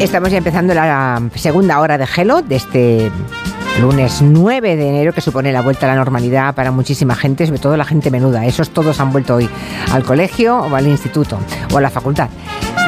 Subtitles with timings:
[0.00, 3.10] Estamos ya empezando la segunda hora de Gelo de este
[3.80, 7.58] lunes 9 de enero que supone la vuelta a la normalidad para muchísima gente, sobre
[7.58, 8.46] todo la gente menuda.
[8.46, 9.50] Esos todos han vuelto hoy
[9.92, 11.40] al colegio o al instituto
[11.72, 12.28] o a la facultad.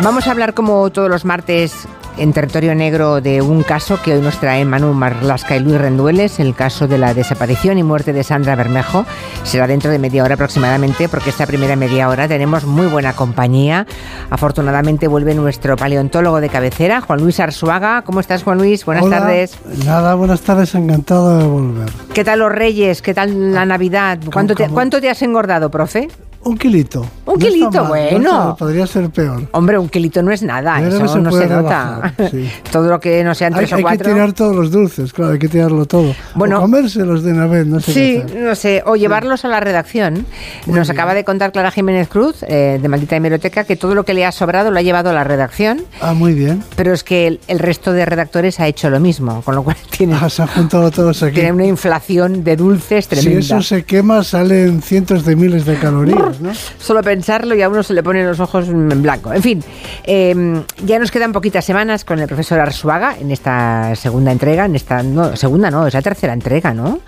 [0.04, 1.88] Vamos a hablar como todos los martes
[2.18, 6.40] en territorio negro de un caso que hoy nos trae Manu Marlasca y Luis Rendueles,
[6.40, 9.06] el caso de la desaparición y muerte de Sandra Bermejo.
[9.44, 13.86] Será dentro de media hora aproximadamente, porque esta primera media hora tenemos muy buena compañía.
[14.30, 18.02] Afortunadamente vuelve nuestro paleontólogo de cabecera, Juan Luis Arzuaga.
[18.02, 18.84] ¿Cómo estás, Juan Luis?
[18.84, 19.58] Buenas tardes.
[19.84, 21.90] Nada, buenas tardes, encantado de volver.
[22.12, 23.02] ¿Qué tal los Reyes?
[23.02, 24.18] ¿Qué tal la Navidad?
[24.32, 26.08] ¿Cuánto ¿cuánto te has engordado, profe?
[26.42, 27.06] Un kilito.
[27.26, 28.56] Un kilito, bueno.
[28.58, 29.46] podría ser peor.
[29.52, 32.14] Hombre, un kilito no es nada, eso no se, nota.
[32.72, 34.08] Todo lo que no sean tres hay, o cuatro.
[34.08, 36.14] Hay que tirar todos los dulces, claro, hay que tirarlo todo.
[36.34, 37.92] Bueno, o comérselos de una vez, no sé.
[37.92, 40.24] Sí, no sé, o llevarlos a la redacción.
[40.66, 44.14] Nos acaba de contar Clara Jiménez Cruz, eh, de Maldita Hemeroteca, que todo lo que
[44.14, 45.82] le ha sobrado lo ha llevado a la redacción.
[46.00, 46.62] Ah, muy bien.
[46.76, 50.16] Pero es que el, resto de redactores ha hecho lo mismo, con lo cual tiene.
[50.20, 51.34] Ah, se han juntado todos aquí.
[51.34, 53.42] Tiene una inflación de dulces tremenda.
[53.42, 56.52] Si eso se quema, salen cientos de miles de calorías, ¿no?
[56.78, 59.32] Solo pensarlo y a uno se le ponen los ojos en blanco.
[59.32, 59.64] En fin,
[60.04, 64.76] em, ya nos quedan poquitas semanas con el profesor Arzuaga en esta segunda entrega, en
[64.76, 67.00] esta no, segunda no, es la tercera entrega, ¿no?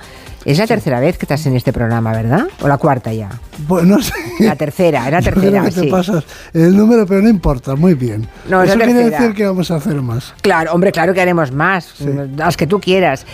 [0.45, 2.47] Es la tercera vez que estás en este programa, ¿verdad?
[2.61, 3.31] ¿O la cuarta ya?
[3.69, 4.13] Bueno, sí.
[4.41, 5.65] La tercera, era tercera.
[5.65, 8.27] Que te pasas el número, pero no importa, muy bien.
[8.49, 10.35] No, Eso quiere decir que vamos a hacer más.
[10.43, 11.95] Claro, hombre, claro que haremos más,
[12.37, 13.25] las que tú quieras.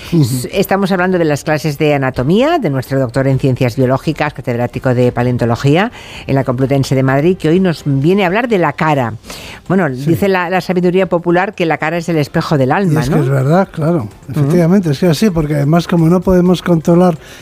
[0.52, 5.10] Estamos hablando de las clases de anatomía de nuestro doctor en ciencias biológicas, catedrático de
[5.12, 5.90] paleontología
[6.26, 9.14] en la Complutense de Madrid, que hoy nos viene a hablar de la cara.
[9.66, 13.16] Bueno, dice la, sabiduría popular que la cara es el espejo del alma, es ¿no?
[13.16, 14.08] Que es verdad, claro.
[14.28, 16.97] Efectivamente, es que así, porque además como no podemos controlar,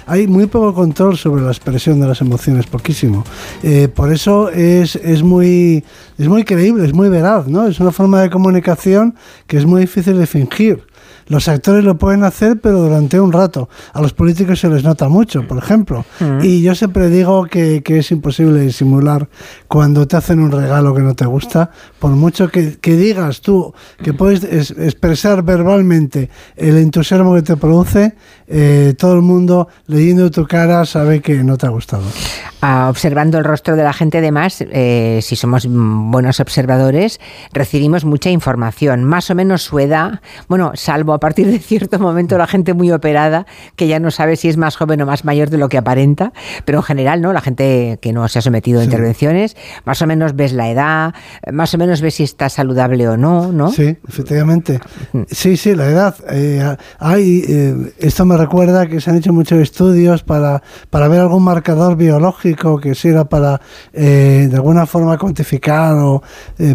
[0.06, 3.24] hay muy poco control sobre la expresión de las emociones poquísimo.
[3.62, 5.84] Eh, por eso es, es, muy,
[6.18, 7.66] es muy creíble, es muy veraz, ¿no?
[7.66, 9.14] Es una forma de comunicación
[9.46, 10.84] que es muy difícil de fingir.
[11.28, 13.68] Los actores lo pueden hacer, pero durante un rato.
[13.92, 16.04] A los políticos se les nota mucho, por ejemplo.
[16.20, 16.38] Mm.
[16.42, 19.28] Y yo siempre digo que, que, es imposible disimular
[19.68, 23.74] cuando te hacen un regalo que no te gusta, por mucho que, que digas tú
[24.02, 28.14] que puedes expresar verbalmente el entusiasmo que te produce,
[28.46, 32.04] eh, todo el mundo leyendo tu cara sabe que no te ha gustado.
[32.60, 37.20] Ah, observando el rostro de la gente, además, eh, si somos buenos observadores,
[37.52, 42.38] recibimos mucha información, más o menos su edad, bueno, salvo a partir de cierto momento
[42.38, 45.50] la gente muy operada, que ya no sabe si es más joven o más mayor
[45.50, 46.32] de lo que aparenta,
[46.64, 47.32] pero en general, ¿no?
[47.32, 51.14] La gente que no se ha sometido a intervenciones, más o menos ves la edad,
[51.52, 53.70] más o menos ves si está saludable o no, ¿no?
[53.70, 54.80] Sí, efectivamente.
[55.30, 56.14] Sí, sí, la edad.
[56.30, 61.20] Eh, hay, eh, esto me recuerda que se han hecho muchos estudios para, para ver
[61.20, 63.60] algún marcador biológico que sirva para
[63.92, 66.22] eh, de alguna forma cuantificar o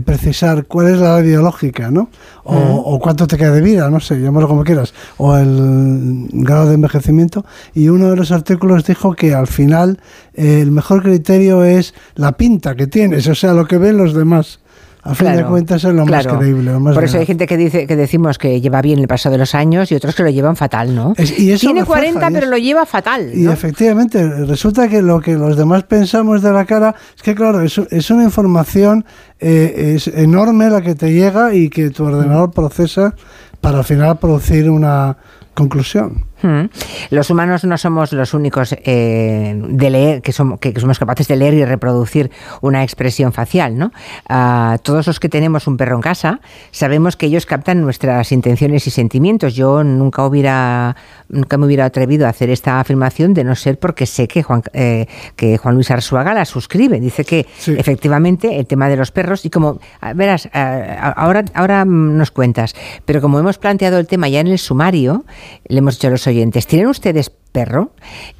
[0.05, 2.09] precisar cuál es la edad biológica, ¿no?
[2.43, 6.67] O, o, cuánto te queda de vida, no sé, llámalo como quieras, o el grado
[6.67, 7.45] de envejecimiento.
[7.73, 9.99] Y uno de los artículos dijo que al final
[10.33, 14.59] el mejor criterio es la pinta que tienes, o sea, lo que ven los demás.
[15.03, 16.71] A fin de cuentas es lo más creíble.
[16.93, 19.55] Por eso hay gente que dice que decimos que lleva bien el paso de los
[19.55, 21.13] años y otros que lo llevan fatal, ¿no?
[21.15, 23.31] Tiene 40 pero lo lleva fatal.
[23.33, 27.61] Y efectivamente, resulta que lo que los demás pensamos de la cara es que, claro,
[27.61, 29.05] es, es una información
[29.39, 33.15] eh, es enorme la que te llega y que tu ordenador procesa
[33.59, 35.17] para al final producir una
[35.55, 36.25] conclusión.
[36.41, 36.65] Hmm.
[37.09, 41.35] Los humanos no somos los únicos eh, de leer, que somos, que somos capaces de
[41.35, 42.31] leer y reproducir
[42.61, 43.91] una expresión facial, ¿no?
[44.27, 46.39] Ah, todos los que tenemos un perro en casa
[46.71, 49.55] sabemos que ellos captan nuestras intenciones y sentimientos.
[49.55, 50.95] Yo nunca hubiera,
[51.29, 54.63] nunca me hubiera atrevido a hacer esta afirmación de no ser porque sé que Juan,
[54.73, 56.99] eh, que Juan Luis Arzuaga la suscribe.
[56.99, 59.79] Dice que efectivamente el tema de los perros y como
[60.15, 62.75] verás, ahora ahora nos cuentas,
[63.05, 65.25] pero como hemos planteado el tema ya en el sumario,
[65.67, 67.91] le hemos dicho a los oyentes, ¿tienen ustedes perro?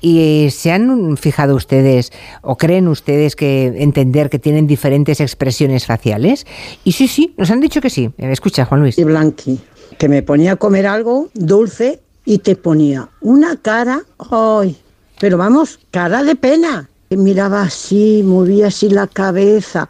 [0.02, 6.46] ¿Y se han fijado ustedes o creen ustedes que entender que tienen diferentes expresiones faciales?
[6.84, 8.12] Y sí, sí, nos han dicho que sí.
[8.18, 8.98] Escucha, Juan Luis.
[8.98, 9.60] Y Blanqui,
[9.98, 14.02] que me ponía a comer algo dulce y te ponía una cara,
[14.32, 14.78] ¡ay!
[15.20, 16.90] Pero vamos, cara de pena.
[17.10, 19.90] Que miraba así, movía así la cabeza.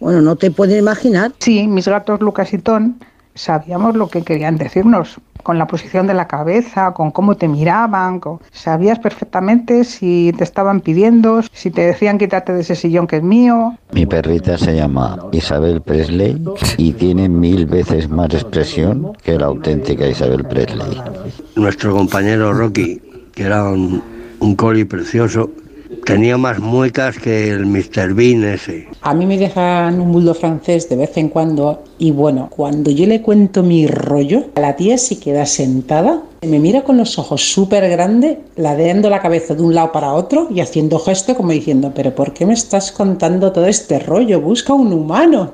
[0.00, 1.32] Bueno, no te puedes imaginar.
[1.38, 2.98] Sí, mis gatos Lucas y Ton
[3.34, 8.20] sabíamos lo que querían decirnos con la posición de la cabeza, con cómo te miraban,
[8.50, 13.22] sabías perfectamente si te estaban pidiendo, si te decían quítate de ese sillón que es
[13.22, 13.76] mío.
[13.92, 16.42] Mi perrita se llama Isabel Presley
[16.78, 21.00] y tiene mil veces más expresión que la auténtica Isabel Presley.
[21.56, 23.02] Nuestro compañero Rocky,
[23.34, 24.02] que era un,
[24.40, 25.50] un coli precioso,
[26.04, 28.14] Tenía más muecas que el Mr.
[28.14, 28.88] Bean ese.
[29.02, 33.06] A mí me dejan un buldo francés de vez en cuando y bueno, cuando yo
[33.06, 37.88] le cuento mi rollo, la tía se queda sentada, me mira con los ojos súper
[37.88, 42.14] grandes, ladeando la cabeza de un lado para otro y haciendo gesto como diciendo, pero
[42.14, 44.40] ¿por qué me estás contando todo este rollo?
[44.40, 45.52] Busca un humano.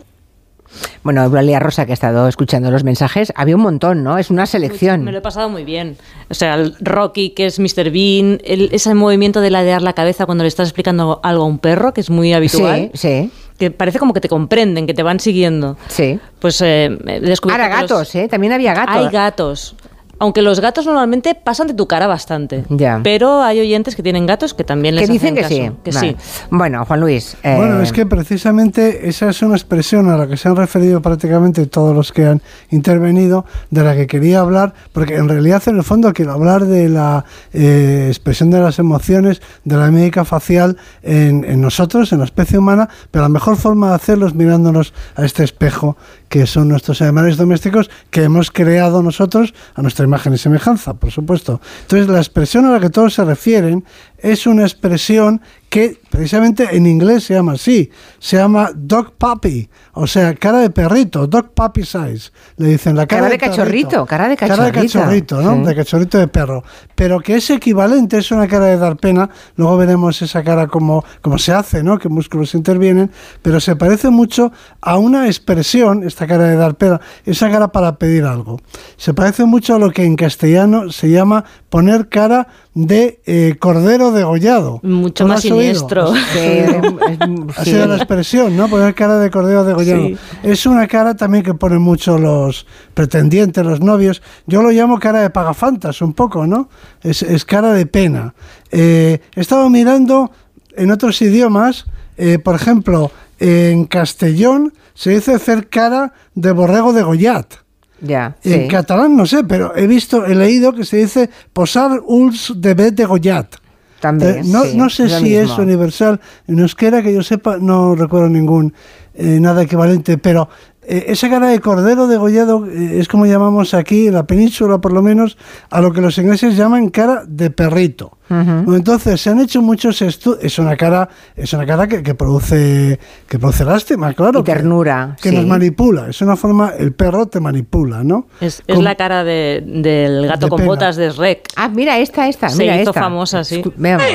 [1.02, 4.19] Bueno, Eulalia Rosa, que ha estado escuchando los mensajes, había un montón, ¿no?
[4.19, 5.05] Es una selección.
[5.05, 5.96] Me lo he pasado muy bien.
[6.28, 7.90] O sea, el Rocky, que es Mr.
[7.90, 11.93] Bean, ese movimiento de ladear la cabeza cuando le estás explicando algo a un perro,
[11.93, 12.90] que es muy habitual.
[12.94, 13.31] Sí, sí.
[13.58, 15.76] Que parece como que te comprenden, que te van siguiendo.
[15.88, 16.19] Sí.
[16.38, 18.26] Pues eh, he Ahora gatos, ¿eh?
[18.28, 18.96] También había gatos.
[18.96, 19.76] Hay gatos.
[20.20, 22.64] Aunque los gatos normalmente pasan de tu cara bastante.
[22.69, 23.00] Ya.
[23.02, 25.81] Pero hay oyentes que tienen gatos que también les que dicen hacen que caso, sí.
[25.82, 26.17] Que Vale.
[26.20, 26.46] sí.
[26.50, 27.37] Bueno, Juan Luis.
[27.43, 31.00] eh, Bueno, es que precisamente esa es una expresión a la que se han referido
[31.02, 35.76] prácticamente todos los que han intervenido, de la que quería hablar, porque en realidad en
[35.78, 40.76] el fondo quiero hablar de la eh, expresión de las emociones, de la médica facial
[41.02, 44.93] en, en nosotros, en la especie humana, pero la mejor forma de hacerlo es mirándonos
[45.17, 45.96] a este espejo
[46.28, 51.12] que son nuestros animales domésticos que hemos creado nosotros a nuestra imagen y semejanza, por
[51.12, 51.61] supuesto.
[51.83, 53.85] Entonces, la expresión a la que todos se refieren
[54.22, 55.40] es una expresión
[55.70, 60.70] que precisamente en inglés se llama así, se llama dog puppy, o sea, cara de
[60.70, 64.72] perrito, dog puppy size, le dicen la cara, Cara de cachorrito, cara de Cara de
[64.72, 64.99] cachorrito.
[64.99, 65.55] cachorrito, ¿no?
[65.55, 65.69] Sí.
[65.69, 66.64] De cachorrito de perro.
[66.96, 71.05] Pero que es equivalente, es una cara de dar pena, luego veremos esa cara como,
[71.20, 71.99] como se hace, ¿no?
[71.99, 74.50] Qué músculos intervienen, pero se parece mucho
[74.81, 78.61] a una expresión, esta cara de dar pena, esa cara para pedir algo.
[78.96, 84.10] Se parece mucho a lo que en castellano se llama poner cara de eh, cordero
[84.12, 84.81] degollado.
[84.83, 86.15] Mucho ¿Tú lo más siniestro.
[86.15, 86.19] Sí,
[87.57, 88.69] Ha sido la expresión, ¿no?
[88.69, 90.07] Poner cara de cordero degollado.
[90.07, 90.17] Sí.
[90.43, 94.23] Es una cara también que ponen mucho los pretendientes, los novios.
[94.47, 96.69] Yo lo llamo cara de pagafantas, un poco, ¿no?
[97.03, 98.35] Es, es cara de pena.
[98.71, 100.31] Eh, he estado mirando
[100.77, 101.87] en otros idiomas,
[102.17, 107.55] eh, por ejemplo, en Castellón se dice hacer cara de borrego de Goyat.
[108.03, 108.69] Ya, En sí.
[108.69, 112.95] catalán no sé, pero he visto, he leído que se dice posar uls de bet
[112.95, 113.56] de Goyat.
[114.00, 116.20] También, Eh, no, sí, no sé si es universal.
[116.47, 118.73] En euskera, que yo sepa, no recuerdo ningún
[119.14, 120.49] eh, nada equivalente, pero
[120.82, 125.02] eh, esa cara de cordero degollado es como llamamos aquí, en la península por lo
[125.02, 125.37] menos,
[125.69, 128.19] a lo que los ingleses llaman cara de perrito.
[128.31, 130.44] Bueno, Entonces, se han hecho muchos estudios.
[130.44, 132.99] Es una cara, es una cara que, que produce
[133.29, 134.41] que produce lástima, claro.
[134.41, 135.37] Y que- ternura, Que, sí.
[135.37, 136.09] nos manipula.
[136.09, 138.29] Es una forma, el perro te manipula, ¿no?
[138.41, 140.69] Es, es Con- la cara de- del gato De con pena.
[140.69, 141.49] botas de Shrek.
[141.56, 142.49] Ah, mira esta, esta.
[142.49, 143.00] Se mira hizo esta.
[143.03, 143.62] famosa, sí.
[143.77, 144.06] Veamos.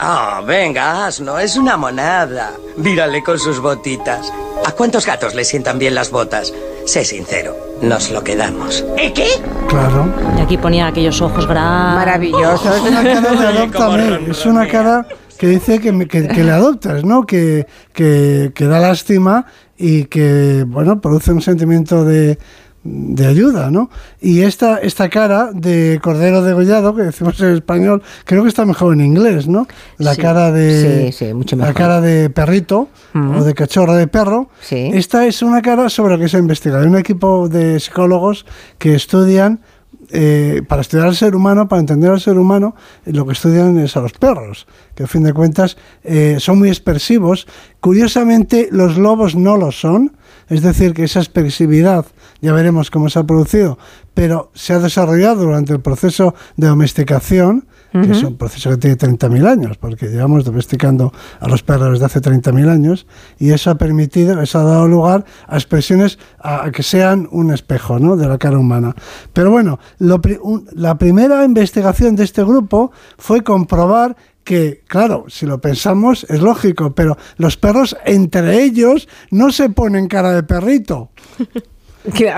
[0.00, 2.52] Ah, venga, asno, es una monada.
[2.76, 4.32] Mírale con sus botitas.
[4.64, 6.54] ¿A cuántos gatos le sientan bien las botas?
[6.86, 8.84] Sé sincero, nos lo quedamos.
[8.96, 9.26] ¿Eh, qué?
[9.68, 10.06] Claro.
[10.36, 11.96] Y aquí ponía aquellos ojos grandes.
[12.06, 12.74] Maravilloso.
[12.74, 13.96] Es una cara de cómo
[14.30, 15.06] es una cara
[15.38, 17.24] que dice que, me- que, que le adoptas, ¿no?
[17.24, 19.46] Que, que, que da lástima
[19.76, 22.38] y que, bueno, produce un sentimiento de,
[22.90, 23.90] de ayuda, ¿no?
[24.20, 28.94] Y esta, esta cara de cordero degollado, que decimos en español, creo que está mejor
[28.94, 29.66] en inglés, ¿no?
[29.98, 30.20] La Sí.
[30.22, 31.10] cara de...
[31.12, 31.76] Sí, sí, mucho La mejor.
[31.76, 34.48] cara de perrito o de cachorro de perro.
[34.60, 34.90] Sí.
[34.94, 36.80] Esta es una cara sobre la que se investiga.
[36.80, 38.46] Hay un equipo de psicólogos
[38.78, 39.60] que estudian
[40.10, 42.74] eh, para estudiar al ser humano, para entender al ser humano,
[43.04, 46.58] eh, lo que estudian es a los perros, que a fin de cuentas eh, son
[46.58, 47.46] muy expresivos.
[47.80, 50.16] Curiosamente, los lobos no lo son,
[50.48, 52.06] es decir, que esa expresividad,
[52.40, 53.78] ya veremos cómo se ha producido,
[54.14, 58.98] pero se ha desarrollado durante el proceso de domesticación, que es un proceso que tiene
[58.98, 61.10] 30.000 años, porque llevamos domesticando
[61.40, 63.06] a los perros desde hace 30.000 años,
[63.38, 67.50] y eso ha permitido, eso ha dado lugar a expresiones a, a que sean un
[67.50, 68.16] espejo ¿no?
[68.16, 68.94] de la cara humana.
[69.32, 75.24] Pero bueno, lo pri- un- la primera investigación de este grupo fue comprobar que, claro,
[75.28, 80.42] si lo pensamos es lógico, pero los perros entre ellos no se ponen cara de
[80.42, 81.10] perrito.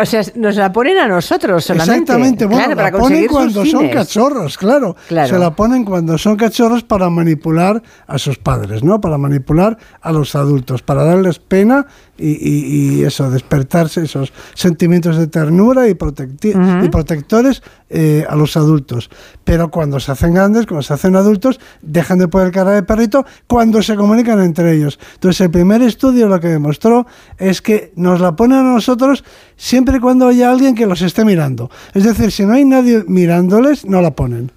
[0.00, 1.92] O sea, nos la ponen a nosotros solamente.
[2.12, 3.94] Exactamente, bueno, Claro, para la ponen cuando son fines.
[3.94, 4.96] cachorros, claro.
[5.08, 5.28] Claro.
[5.34, 9.00] Se la ponen cuando son cachorros para manipular a sus padres, ¿no?
[9.00, 11.86] Para manipular a los adultos, para darles pena
[12.20, 18.36] y, y- y eso, despertarse esos sentimientos de ternura y, protecti- y protectores eh, a
[18.36, 19.10] los adultos.
[19.44, 23.24] Pero cuando se hacen grandes, cuando se hacen adultos, dejan de poner cara de perrito
[23.46, 24.98] cuando se comunican entre ellos.
[25.14, 27.06] Entonces, el primer estudio lo que demostró
[27.38, 29.24] es que nos la ponen a nosotros
[29.56, 31.70] siempre y cuando haya alguien que los esté mirando.
[31.94, 34.52] Es decir, si no hay nadie mirándoles, no la ponen.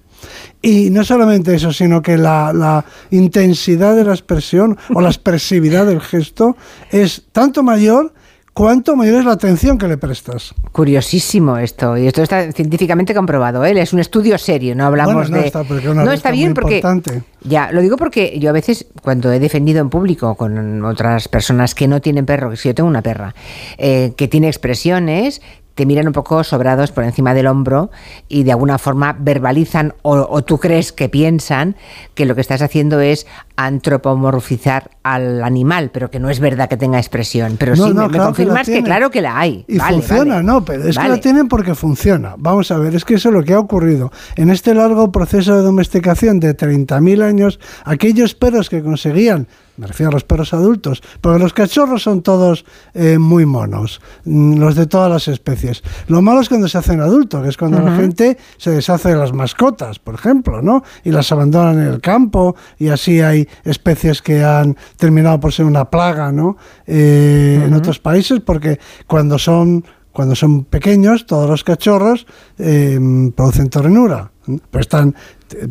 [0.64, 5.84] Y no solamente eso, sino que la, la intensidad de la expresión o la expresividad
[5.84, 6.56] del gesto
[6.90, 8.14] es tanto mayor
[8.54, 10.54] cuanto mayor es la atención que le prestas.
[10.72, 13.78] Curiosísimo esto, y esto está científicamente comprobado, ¿eh?
[13.78, 15.46] es un estudio serio, no hablamos Bueno, no de...
[15.48, 16.76] está, porque una no, está bien muy porque...
[16.76, 17.24] importante.
[17.42, 21.74] Ya, lo digo porque yo a veces, cuando he defendido en público con otras personas
[21.74, 23.34] que no tienen perro, si yo tengo una perra,
[23.76, 25.42] eh, que tiene expresiones,
[25.74, 27.90] te miran un poco sobrados por encima del hombro
[28.28, 31.76] y de alguna forma verbalizan o, o tú crees que piensan
[32.14, 33.26] que lo que estás haciendo es
[33.56, 37.56] antropomorfizar al animal, pero que no es verdad que tenga expresión.
[37.58, 39.64] Pero No, sí, no, me, claro confirmas que, claro que la hay.
[39.68, 40.46] Y Vale, funciona, vale.
[40.46, 42.34] no, pero es que la tienen porque funciona.
[42.38, 44.10] Vamos a ver, es que eso es lo que ha ocurrido.
[44.36, 50.10] En este largo proceso de domesticación de 30.000 años, aquellos perros que conseguían, me refiero
[50.10, 52.64] a los perros adultos, porque los cachorros son todos
[52.94, 55.82] eh, muy monos, mm, los de todas las especies.
[56.06, 59.16] Lo malo es cuando se hacen adultos, que es cuando la gente se deshace de
[59.16, 60.84] las mascotas, por ejemplo, ¿no?
[61.02, 65.66] Y las abandonan en el campo, y así hay especies que han terminado por ser
[65.66, 66.56] una plaga, ¿no?
[66.86, 72.24] Eh, En otros países, porque cuando son cuando son pequeños, todos los cachorros
[72.56, 73.00] eh,
[73.34, 74.30] producen ternura.
[74.70, 75.14] Pero están,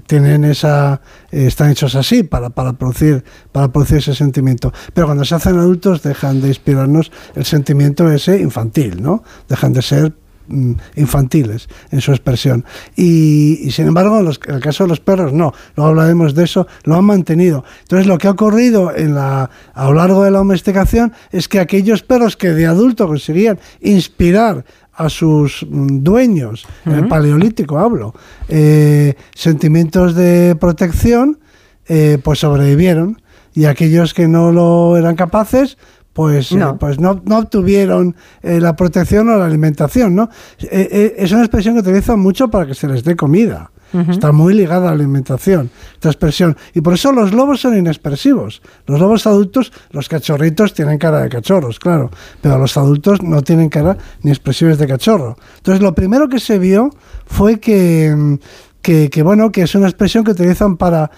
[0.08, 4.74] tienen esa, eh, están hechos así para, para, producir, para producir ese sentimiento.
[4.94, 9.24] Pero cuando se hacen adultos dejan de inspirarnos el sentimiento ese infantil, ¿no?
[9.50, 10.14] Dejan de ser
[10.48, 12.66] mm, infantiles en su expresión.
[12.96, 15.54] Y, y, sin embargo, los- en el caso de los perros, no.
[15.76, 17.64] Luego hablaremos de eso, lo han mantenido.
[17.84, 21.60] Entonces, lo que ha ocurrido en la, a lo largo de la domesticación es que
[21.62, 28.14] aquellos perros que de adulto conseguían inspirar a sus mm, dueños, en el paleolítico hablo,
[28.48, 31.40] eh, sentimientos de protección,
[31.88, 33.22] eh, pues sobrevivieron.
[33.56, 35.78] Y aquellos que no lo eran capaces,
[36.14, 36.78] pues eh, No.
[36.78, 40.30] pues no, no obtuvieron eh, la protección o la alimentación, ¿no?
[40.62, 43.72] Eh, es una expresión que utilizan mucho para que se les dé comida.
[44.10, 46.58] Está muy ligada a la alimentación, esta expresión.
[46.74, 48.64] Y por eso los lobos son inexpresivos.
[48.88, 52.10] Los lobos adultos, los cachorritos tienen cara de cachorros, claro,
[52.42, 55.38] pero los adultos no tienen cara ni expresiones de cachorro.
[55.58, 56.90] Entonces, lo primero que se vio
[57.28, 58.34] fue que, mm,
[58.82, 61.12] que, que, bueno, que es una expresión que utilizan para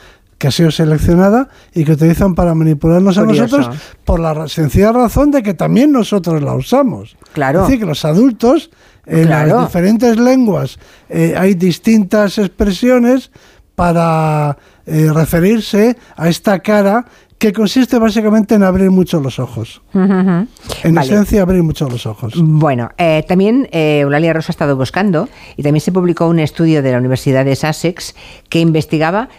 [0.46, 3.68] que ha sido seleccionada y que utilizan para manipularnos a nosotros
[4.04, 7.18] por la sencilla razón de que también nosotros la usamos.
[7.34, 7.62] Claro.
[7.62, 8.70] Es decir, que los adultos,
[9.08, 9.56] en Claro.
[9.56, 10.78] las diferentes lenguas,
[11.10, 13.32] eh, hay distintas expresiones
[13.74, 17.06] para eh, referirse a esta cara
[17.40, 19.82] que consiste básicamente en abrir mucho los ojos.
[19.96, 20.48] En
[20.94, 21.02] Vale.
[21.02, 22.34] esencia, abrir mucho los ojos.
[22.38, 26.84] Bueno, eh, también eh, Eulalia Rosa ha estado buscando y también se publicó un estudio
[26.84, 28.16] de la Universidad de Sussex
[28.48, 29.30] que investigaba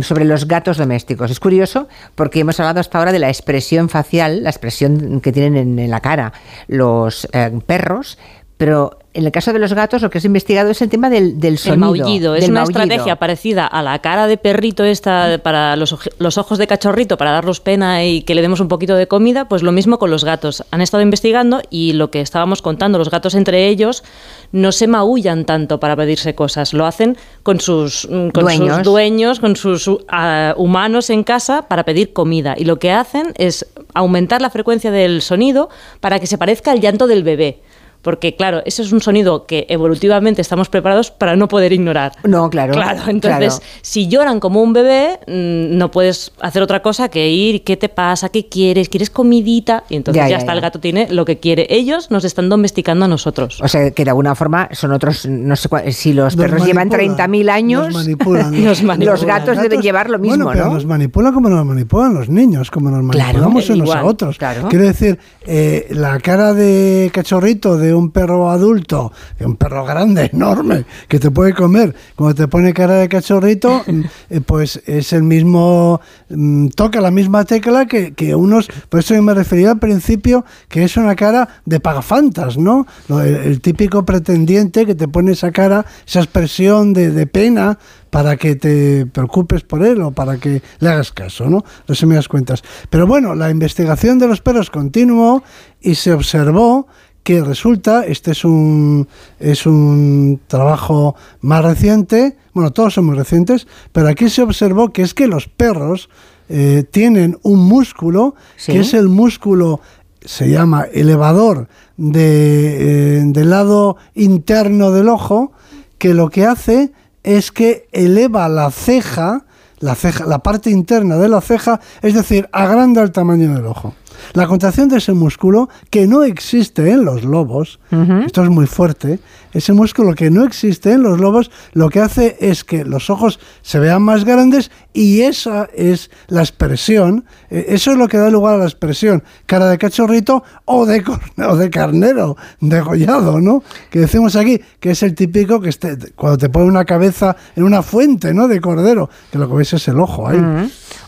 [0.00, 1.30] sobre los gatos domésticos.
[1.30, 5.56] Es curioso porque hemos hablado hasta ahora de la expresión facial, la expresión que tienen
[5.56, 6.32] en, en la cara
[6.68, 8.18] los eh, perros,
[8.56, 11.08] pero en el caso de los gatos lo que se ha investigado es el tema
[11.08, 11.78] del, del El sonido.
[11.78, 12.34] maullido.
[12.34, 12.80] Es del una maullido.
[12.82, 17.30] estrategia parecida a la cara de perrito esta para los, los ojos de cachorrito para
[17.32, 20.24] darlos pena y que le demos un poquito de comida, pues lo mismo con los
[20.24, 20.64] gatos.
[20.72, 24.02] Han estado investigando y lo que estábamos contando, los gatos entre ellos
[24.50, 28.76] no se maullan tanto para pedirse cosas, lo hacen con sus, mm, con Dueños.
[28.76, 32.54] sus dueños, con sus ah, humanos en casa para pedir comida.
[32.56, 35.68] Y lo que hacen es aumentar la frecuencia del sonido
[36.00, 37.60] para que se parezca al llanto del bebé.
[38.04, 42.12] Porque, claro, eso es un sonido que evolutivamente estamos preparados para no poder ignorar.
[42.22, 42.72] No, claro.
[42.74, 43.64] Claro, entonces, claro.
[43.82, 47.88] si lloran como un bebé, mm, no puedes hacer otra cosa que ir, ¿qué te
[47.88, 48.28] pasa?
[48.28, 48.88] ¿Qué quieres?
[48.88, 49.84] ¿Quieres comidita?
[49.88, 50.56] Y entonces Ya, ya, ya, está, ya.
[50.56, 51.66] el gato tiene lo que quiere.
[51.70, 53.58] Ellos nos están domesticando a nosotros.
[53.62, 56.66] O sea, que de alguna forma son otros, no sé cuál- si los Nos perros
[56.66, 58.64] llevan manipulan, 30.000 años, nos manipulan.
[58.64, 59.14] Nos manipulan.
[59.14, 60.74] los gatos deben llevar lo mismo, bueno, pero ¿no?
[60.74, 64.36] nos manipulan como nos manipulan los niños, como nos Claro, manipulamos unos igual, a otros.
[64.36, 64.68] claro.
[64.68, 70.30] Quiero decir, eh, la cara de cachorrito de un perro adulto, de un perro grande,
[70.32, 75.12] enorme, que te puede comer, cuando te pone cara de cachorrito, mm, eh, pues es
[75.12, 79.72] el mismo, mm, toca la misma tecla que, que unos, por eso yo me refería
[79.72, 82.86] al principio, que es una cara de pagafantas, ¿no?
[83.08, 87.78] El, el típico pretendiente que te pone esa cara, esa expresión de, de pena
[88.14, 91.64] para que te preocupes por él o para que le hagas caso, ¿no?
[91.88, 92.62] Resumidas cuentas.
[92.88, 95.42] Pero bueno, la investigación de los perros continuó
[95.80, 96.86] y se observó
[97.24, 99.08] que resulta, este es un,
[99.40, 105.02] es un trabajo más reciente, bueno, todos son muy recientes, pero aquí se observó que
[105.02, 106.08] es que los perros
[106.48, 108.72] eh, tienen un músculo, Sí.
[108.72, 109.80] que es el músculo,
[110.22, 111.66] se llama elevador
[111.96, 115.52] de, eh, del lado interno del ojo,
[115.98, 119.46] que lo que hace es que eleva la ceja,
[119.78, 123.94] la ceja, la parte interna de la ceja, es decir, agranda el tamaño del ojo.
[124.32, 127.78] La contracción de ese músculo, que no existe en los lobos,
[128.24, 129.20] esto es muy fuerte,
[129.52, 133.38] ese músculo que no existe en los lobos, lo que hace es que los ojos
[133.62, 138.30] se vean más grandes y esa es la expresión, eh, eso es lo que da
[138.30, 141.04] lugar a la expresión, cara de cachorrito o de,
[141.48, 143.62] o de carnero degollado, ¿no?
[143.90, 147.62] Que decimos aquí, que es el típico que esté, cuando te pone una cabeza en
[147.62, 148.48] una fuente, ¿no?
[148.48, 150.40] De cordero, que lo que ves es el ojo ahí.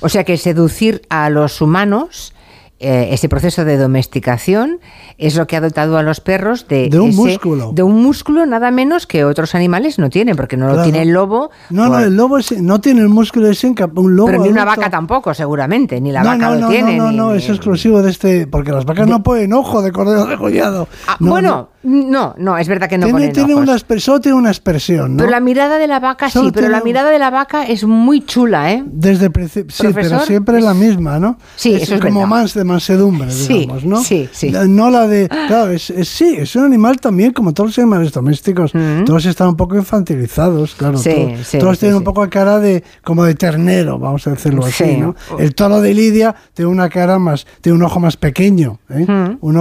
[0.00, 2.32] O sea que seducir a los humanos
[2.78, 4.80] eh, ese proceso de domesticación
[5.16, 7.72] es lo que ha dotado a los perros de, un músculo.
[7.72, 11.10] De un músculo nada menos que otros animales no tienen, porque no lo tiene el
[11.10, 11.50] lobo.
[11.70, 14.26] No, no, el lobo no tiene el músculo ese, un lobo.
[14.26, 16.98] Pero ni una vaca tampoco, seguramente, ni la vaca lo tiene.
[16.98, 20.26] No, no, no, es exclusivo de este, porque las vacas no ponen ojo de cordero
[20.26, 20.88] degollado.
[21.06, 25.12] Ah, bueno, no, no, es verdad que no tiene, tiene Una, solo tiene una expresión,
[25.12, 25.18] ¿no?
[25.18, 28.22] Pero la mirada de la vaca sí, pero la mirada de la vaca es muy
[28.22, 28.82] chula, ¿eh?
[28.84, 31.38] Desde el principio, sí, pero siempre es la misma, ¿no?
[31.54, 34.02] Sí, eso es como más de mansedumbre, digamos, ¿no?
[34.02, 34.52] Sí, sí.
[34.68, 38.74] No la de, claro, es, sí, es un animal también como todos los animales domésticos,
[38.74, 39.04] mm.
[39.04, 43.34] todos están un poco infantilizados, claro, todos, todos tienen un poco cara de como de
[43.34, 45.14] ternero, vamos a decirlo así, ¿no?
[45.38, 49.06] El toro de Lidia tiene una cara más, tiene un ojo más pequeño, ¿eh?
[49.06, 49.38] Mm.
[49.40, 49.56] Un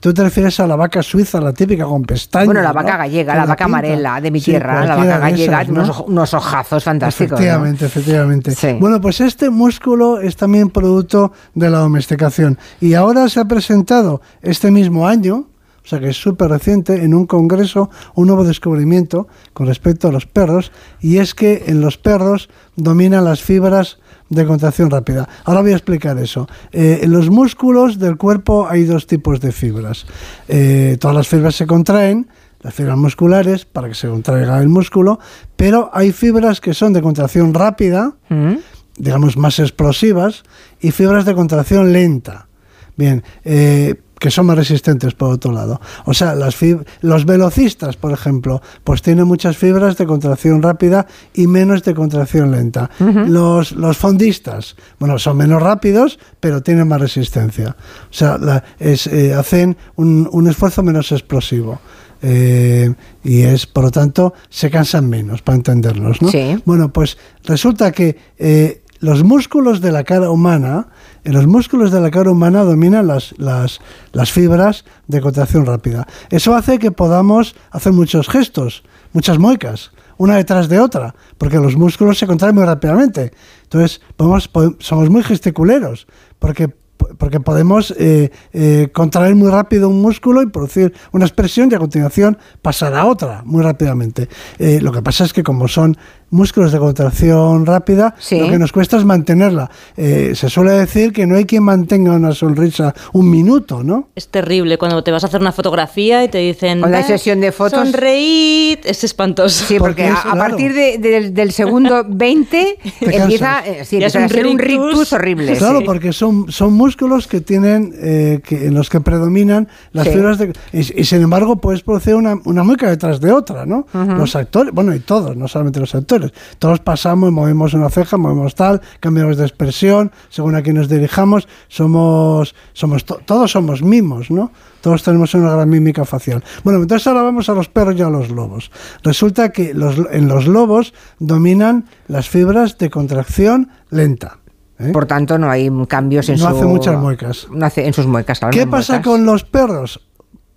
[0.00, 2.46] tú te refieres a la vaca suiza, la típica con pestañas.
[2.46, 5.64] Bueno, la vaca gallega, la, vaca amarela de mi tierra, la vaca gallega,
[6.06, 7.38] unos, ojazos fantásticos.
[7.38, 8.78] Efectivamente, efectivamente.
[8.80, 12.49] Bueno, pues este músculo es también producto de la domesticación.
[12.80, 15.48] Y ahora se ha presentado este mismo año,
[15.84, 20.12] o sea que es súper reciente, en un congreso, un nuevo descubrimiento con respecto a
[20.12, 25.28] los perros, y es que en los perros dominan las fibras de contracción rápida.
[25.44, 26.48] Ahora voy a explicar eso.
[26.72, 30.06] Eh, en los músculos del cuerpo hay dos tipos de fibras.
[30.48, 32.28] Eh, todas las fibras se contraen,
[32.60, 35.18] las fibras musculares, para que se contraiga el músculo,
[35.56, 38.54] pero hay fibras que son de contracción rápida, mm.
[39.00, 40.42] Digamos más explosivas,
[40.80, 42.48] y fibras de contracción lenta.
[42.96, 45.80] Bien, eh, que son más resistentes por otro lado.
[46.04, 46.56] O sea, las
[47.00, 52.50] los velocistas, por ejemplo, pues tienen muchas fibras de contracción rápida y menos de contracción
[52.50, 52.90] lenta.
[52.98, 57.74] los, los fondistas, bueno, son menos rápidos, pero tienen más resistencia.
[58.10, 61.80] O sea, eh, hacen un, un, esfuerzo menos explosivo.
[62.22, 62.92] Eh,
[63.24, 66.20] y es, por lo tanto, se cansan menos, para entendernos.
[66.20, 66.30] ¿no?
[66.64, 70.88] Bueno, pues resulta que eh, los músculos de la cara humana,
[71.24, 73.80] en los músculos de la cara humana dominan las, las,
[74.12, 76.06] las fibras de contracción rápida.
[76.30, 81.76] Eso hace que podamos hacer muchos gestos, muchas muecas, una detrás de otra, porque los
[81.76, 83.32] músculos se contraen muy rápidamente.
[83.62, 86.06] Entonces, podemos, somos muy gesticuleros,
[86.38, 86.70] porque
[87.18, 91.78] porque podemos eh, eh, contraer muy rápido un músculo y producir una expresión y a
[91.78, 94.28] continuación pasar a otra muy rápidamente.
[94.58, 95.96] Eh, lo que pasa es que como son
[96.30, 99.70] músculos de contracción rápida, lo que nos cuesta es mantenerla.
[99.96, 104.08] Eh, se suele decir que no hay quien mantenga una sonrisa un minuto, ¿no?
[104.14, 106.82] Es terrible cuando te vas a hacer una fotografía y te dicen...
[106.84, 107.80] O la sesión de fotos...
[107.80, 109.64] Sonreír, es espantoso.
[109.64, 115.56] Sí, porque, a, partir del segundo 20 empieza, eh, a ser un rictus horrible.
[115.56, 120.38] Claro, porque son, son músculos que tienen, eh, que, en los que predominan las fibras
[120.38, 120.52] de...
[120.72, 123.86] Y, sin embargo puedes producir una, una mueca detrás de otra, ¿no?
[123.92, 126.19] Los actores, bueno, y todos, no solamente los actores,
[126.58, 131.48] todos pasamos, movemos una ceja, movemos tal, cambiamos de expresión, según a quién nos dirijamos,
[131.68, 134.52] somos, somos todos somos mimos, ¿no?
[134.80, 136.42] Todos tenemos una gran mímica facial.
[136.64, 138.70] Bueno, entonces ahora vamos a los perros y a los lobos.
[139.02, 144.38] Resulta que en los lobos dominan las fibras de contracción lenta.
[144.78, 144.90] ¿eh?
[144.92, 147.46] Por tanto, no hay cambios en no hace muchas muecas.
[147.50, 148.40] No hace en sus muecas.
[148.50, 150.00] ¿Qué pasa con los perros?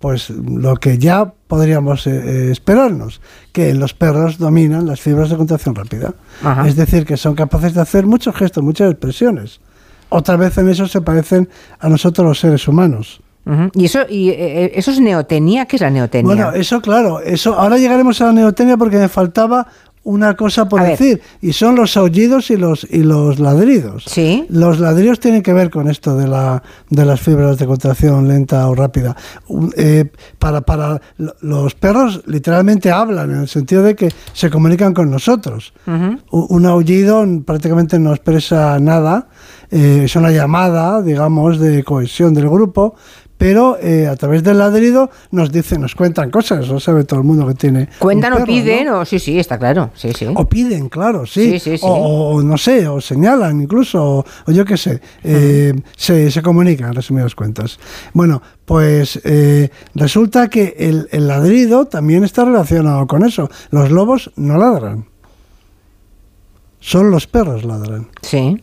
[0.04, 5.38] Pues lo que ya podríamos eh, eh, esperarnos, que los perros dominan las fibras de
[5.38, 6.12] contracción rápida.
[6.66, 9.60] Es decir, que son capaces de hacer muchos gestos, muchas expresiones.
[10.10, 11.48] Otra vez en eso se parecen
[11.80, 13.22] a nosotros los seres humanos.
[13.72, 15.64] ¿Y eso y eh, eso es neotenia?
[15.64, 16.26] ¿Qué es la neotenia?
[16.26, 19.66] Bueno, eso claro, eso ahora llegaremos a la neotenia porque me faltaba
[20.04, 24.04] una cosa por decir, y son los aullidos y los y los ladridos.
[24.06, 24.44] Sí.
[24.50, 28.68] Los ladridos tienen que ver con esto de la de las fibras de contracción lenta
[28.68, 29.16] o rápida.
[29.76, 31.00] Eh, para para
[31.40, 35.72] los perros literalmente hablan en el sentido de que se comunican con nosotros.
[36.30, 39.28] Un aullido prácticamente no expresa nada.
[39.74, 42.94] Eh, es una llamada, digamos, de cohesión del grupo,
[43.36, 47.26] pero eh, a través del ladrido nos dicen, nos cuentan cosas, lo sabe todo el
[47.26, 47.88] mundo que tiene.
[47.98, 50.26] Cuentan o piden, o sí, sí, está claro, sí, sí.
[50.32, 51.60] O piden, claro, sí.
[51.82, 56.94] O, no sé, o señalan incluso, o, yo qué sé, eh, se, se, comunican, en
[56.94, 57.80] resumidas cuentas.
[58.12, 63.50] Bueno, pues eh, resulta que el, el ladrido también está relacionado con eso.
[63.70, 65.06] Los lobos no ladran.
[66.78, 68.08] Son los perros ladran.
[68.22, 68.62] Sí.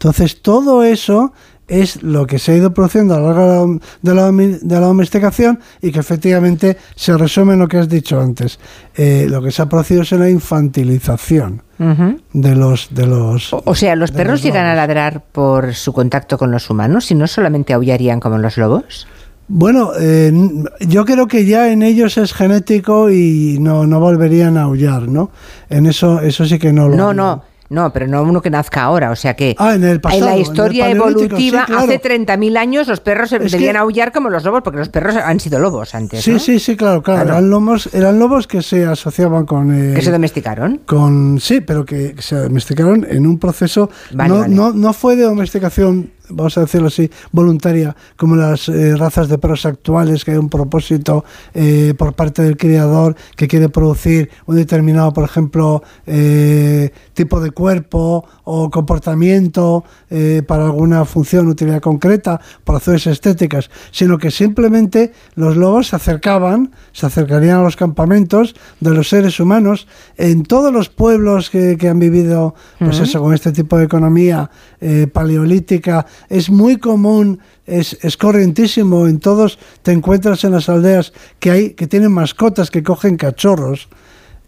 [0.00, 1.34] Entonces todo eso
[1.68, 5.60] es lo que se ha ido produciendo a lo largo de la, de la domesticación
[5.82, 8.58] y que efectivamente se resume en lo que has dicho antes.
[8.96, 11.62] Eh, lo que se ha producido es una infantilización
[12.32, 16.50] de los de los o, sea los perros llegan a ladrar por su contacto con
[16.50, 19.06] los humanos y no solamente aullarían como los lobos
[19.52, 20.32] bueno, eh,
[20.80, 25.32] yo creo que ya en ellos es genético y no, no volverían a aullar, ¿no?
[25.68, 26.96] En eso, eso sí que no lo.
[26.96, 27.42] No, no.
[27.70, 30.36] No, pero no uno que nazca ahora, o sea que ah, en, el pasado, la
[30.36, 35.14] historia evolutiva, hace 30.000 años los perros debían aullar como los lobos, porque los perros
[35.14, 36.24] han sido lobos antes.
[36.24, 37.22] Sí, sí, sí, claro, claro.
[37.22, 39.72] Eran, lobos, eran lobos que se asociaban con...
[39.72, 40.80] Eh, que se domesticaron.
[40.84, 43.88] Con, sí, pero que se domesticaron en un proceso...
[44.12, 49.28] no, no, no fue de domesticación vamos a decirlo así, voluntaria, como las eh, razas
[49.28, 54.30] de perros actuales, que hay un propósito eh, por parte del criador que quiere producir
[54.46, 59.84] un determinado, por ejemplo, eh, tipo de cuerpo o comportamiento
[60.46, 66.72] para alguna función, utilidad concreta, por razones estéticas, sino que simplemente los lobos se acercaban,
[66.92, 71.98] se acercarían a los campamentos de los seres humanos en todos los pueblos que, han
[71.98, 74.50] vivido, pues eso, con este tipo de economía
[75.12, 81.50] paleolítica, es muy común, es, es, corrientísimo, en todos te encuentras en las aldeas que
[81.50, 83.88] hay que tienen mascotas que cogen cachorros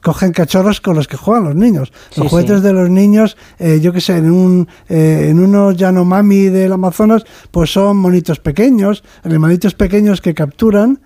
[0.02, 1.92] cogen cachorros con los que juegan los niños.
[2.16, 6.48] los juguetes de los niños, eh, yo que sé, en, un, eh, en unos Yanomami
[6.48, 11.00] del Amazonas, pues son monitos pequeños, animalitos pequeños que capturan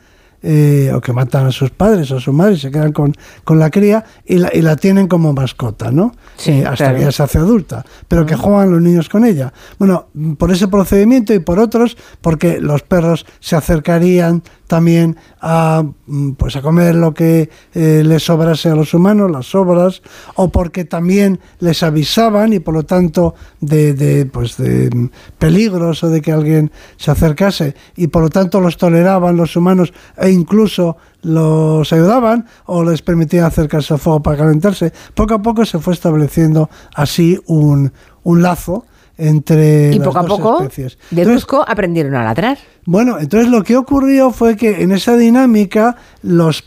[0.49, 3.13] eh, o que matan a sus padres o a su madre y se quedan con,
[3.43, 6.15] con la cría y la, y la, tienen como mascota, ¿no?
[6.37, 9.53] Sí, hasta que ya se hace adulta, pero que juegan los niños con ella.
[9.77, 10.07] Bueno,
[10.39, 16.57] por ese procedimiento y por otros, porque los perros se acercarían también a, mm, pues
[16.57, 20.03] a comer lo que eh, les sobrase a los humanos, las sobras,
[20.35, 26.03] o porque también les avisaban y por lo tanto de, de, pues de mm, peligros
[26.05, 30.31] o de que alguien se acercase y por lo tanto los toleraban los humanos e
[30.31, 34.93] incluso los ayudaban o les permitían acercarse al fuego para calentarse.
[35.15, 38.85] Poco a poco se fue estableciendo así un, un lazo
[39.19, 40.69] entre y poco a poco
[41.11, 42.59] de brusco aprendieron a ladrar.
[42.85, 46.65] Bueno, entonces lo que ocurrió fue que en esa dinámica los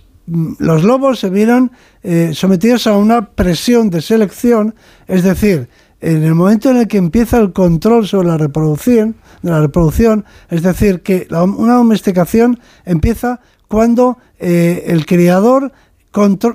[0.60, 1.72] los lobos se vieron
[2.04, 4.76] eh, sometidos a una presión de selección,
[5.08, 5.70] es decir,
[6.02, 10.26] en el momento en el que empieza el control sobre la reproducción, de la reproducción,
[10.50, 15.72] es decir, que una domesticación empieza cuando eh, el criador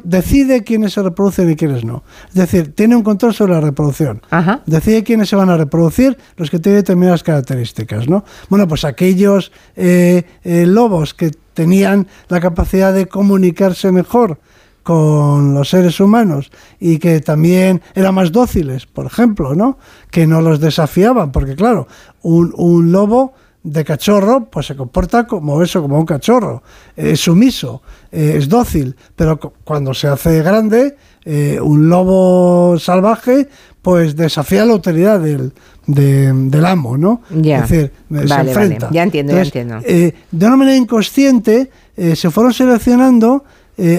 [0.02, 2.02] decide quiénes se reproducen y quiénes no.
[2.28, 4.20] Es decir, tiene un control sobre la reproducción.
[4.66, 8.08] Decide quiénes se van a reproducir, los que tienen determinadas características.
[8.08, 8.24] ¿no?
[8.48, 14.40] Bueno, pues aquellos eh, eh, lobos que tenían la capacidad de comunicarse mejor
[14.82, 19.78] con los seres humanos y que también eran más dóciles, por ejemplo, ¿no?
[20.10, 21.86] que no los desafiaban, porque claro,
[22.22, 23.32] un, un lobo
[23.64, 26.62] de cachorro, pues se comporta como eso, como un cachorro.
[26.94, 33.48] Es sumiso, eh, es dócil, pero cuando se hace grande, eh, un lobo salvaje,
[33.80, 35.52] pues desafía la autoridad del,
[35.86, 37.22] del amo, ¿no?
[37.30, 37.64] Ya.
[37.64, 37.92] Es decir,
[38.28, 38.90] se enfrenta.
[38.92, 39.78] Ya entiendo, ya entiendo.
[39.82, 43.44] Eh, de una manera inconsciente, se fueron seleccionando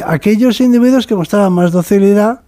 [0.05, 2.41] aquellos individuos que mostraban más docilidad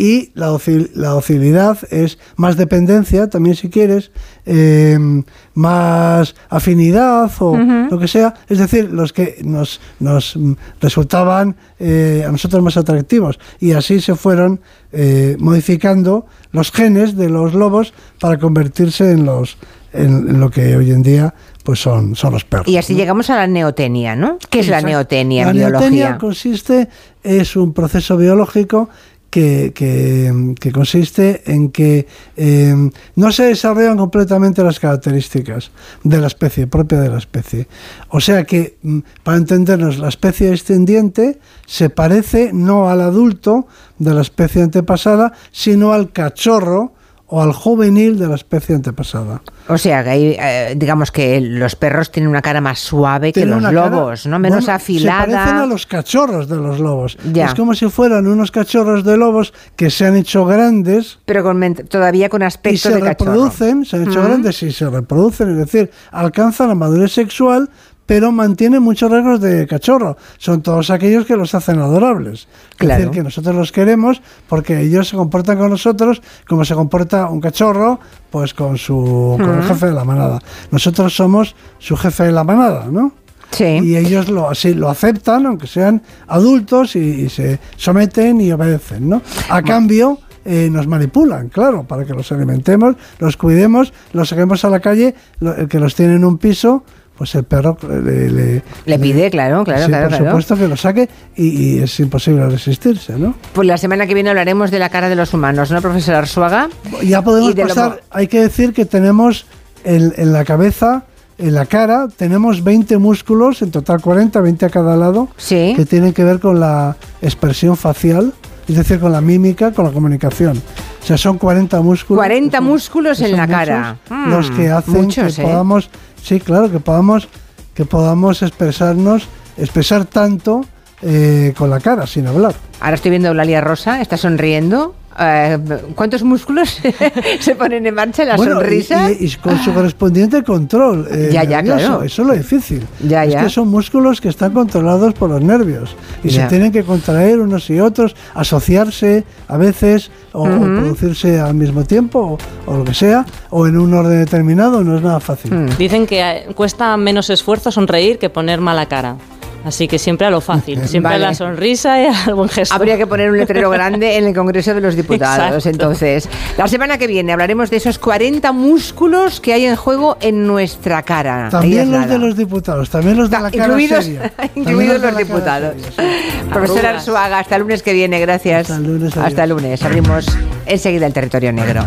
[0.00, 4.12] y la, docilidad es más dependencia, también si quieres,
[4.46, 10.38] em, más afinidad o lo que sea, es decir, los que nos, nos
[10.80, 13.38] resultaban eh, a nosotros más atractivos.
[13.60, 14.60] Y así se fueron
[14.90, 19.58] eh, modificando los genes de los lobos para convertirse en los
[19.92, 21.34] en, lo que hoy en día
[21.64, 22.68] pues son, son los perros.
[22.68, 24.38] Y así llegamos a la neotenia, ¿no?
[24.48, 25.70] ¿Qué es la neotenia en biología?
[25.72, 26.88] La neotenia consiste,
[27.22, 28.88] es un proceso biológico
[29.30, 32.74] que, que, consiste en que eh,
[33.14, 35.70] no se desarrollan completamente las características
[36.02, 37.68] de la especie, propia de la especie.
[38.08, 43.66] O sea que, mm, para entendernos, la especie descendiente se parece no al adulto
[43.98, 46.94] de la especie antepasada, sino al cachorro
[47.30, 49.40] o al juvenil de la especie antepasada.
[49.68, 53.62] O sea, que eh, digamos que los perros tienen una cara más suave que los
[53.62, 54.40] lobos, ¿no?
[54.40, 55.24] Menos afilada.
[55.26, 57.16] Se parecen a los cachorros de los lobos.
[57.32, 61.20] Es como si fueran unos cachorros de lobos que se han hecho grandes.
[61.24, 61.44] Pero
[61.88, 65.90] todavía con aspecto y se reproducen, se han hecho grandes y se reproducen, es decir,
[66.10, 67.70] alcanzan la madurez sexual,
[68.10, 70.16] pero mantienen muchos rasgos de cachorro.
[70.36, 72.48] Son todos aquellos que los hacen adorables.
[72.72, 77.28] Es decir, que nosotros los queremos porque ellos se comportan con nosotros como se comporta
[77.28, 80.40] un cachorro, pues con su con el jefe de la manada.
[80.72, 83.12] Nosotros somos su jefe de la manada, ¿no?
[83.52, 83.78] Sí.
[83.80, 89.22] Y ellos lo así lo aceptan, aunque sean adultos, y, se someten y obedecen, ¿no?
[89.50, 94.70] A cambio eh, nos manipulan, claro, para que los alimentemos, los cuidemos, los saquemos a
[94.70, 96.82] la calle, lo- el que los tiene en un piso,
[97.20, 100.24] pues el perro le, le- Le pide, claro, claro, sí, claro, por claro.
[100.30, 101.06] supuesto que lo saque
[101.36, 103.34] y, y es imposible resistirse, ¿no?
[103.52, 106.70] Pues la semana que viene hablaremos de la cara de los humanos, ¿no, profesor Arzuaga?
[107.02, 109.44] Ya podemos lo pasar, hay que decir que tenemos
[109.84, 111.04] en, en la cabeza,
[111.36, 115.74] en la cara, tenemos 20 músculos, en total 40, 20 a cada lado, Sí.
[115.76, 118.32] que tienen que ver con la expresión facial,
[118.66, 120.56] es decir, con la mímica, con la comunicación.
[121.02, 122.18] O sea, son 40 músculos.
[122.18, 123.96] 40 que son- músculos en la cara.
[124.08, 125.44] Mm, los que hacen muchos, que ¿eh?
[125.44, 125.90] podamos,
[126.22, 127.28] sí, claro, que podamos,
[127.74, 130.64] que podamos expresarnos, expresar tanto
[131.02, 132.54] eh, con la cara, sin hablar.
[132.80, 134.94] Ahora estoy viendo a Eulalia Rosa, está sonriendo.
[135.18, 135.58] Eh,
[135.96, 136.78] ¿Cuántos músculos
[137.40, 139.10] se ponen en marcha la Bueno, sonrisa?
[139.10, 141.08] Y, y con su correspondiente control.
[141.10, 141.86] eh, Ya, ya, nervioso.
[141.88, 142.02] claro.
[142.04, 142.86] Eso es lo difícil.
[143.06, 143.42] Ya, es ya.
[143.42, 146.42] que son músculos que están controlados por los nervios y Ya.
[146.44, 150.58] se tienen que contraer unos y otros, asociarse a veces o, o Ujú.
[150.64, 154.96] producirse al mismo tiempo o, o lo que sea, o en un orden determinado, no
[154.96, 155.52] es nada fácil.
[155.54, 155.76] Mm.
[155.76, 159.16] Dicen que cuesta menos esfuerzo sonreír que poner mala cara.
[159.64, 161.24] Así que siempre a lo fácil, siempre Vale.
[161.26, 162.74] a la sonrisa y al buen gesto.
[162.74, 165.54] Habría que poner un letrero grande en el Congreso de los Diputados.
[165.56, 165.68] Exacto.
[165.68, 170.46] Entonces, la semana que viene hablaremos de esos 40 músculos que hay en juego en
[170.46, 171.48] nuestra cara.
[171.50, 172.12] También los nada.
[172.14, 174.20] de los diputados, también los de la cara incluidos, seria.
[174.36, 175.74] También incluidos los cara diputados.
[175.94, 176.48] seria, sí.
[176.50, 176.86] Profesor.
[176.86, 178.62] Arzuaga, hasta el lunes que viene, gracias.
[178.70, 179.82] Hasta el lunes, Hasta el lunes.
[179.82, 180.26] Abrimos
[180.66, 181.84] enseguida el territorio negro.